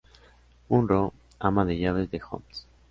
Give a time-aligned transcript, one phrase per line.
[0.67, 2.65] Munro, ama de llaves de Holmes.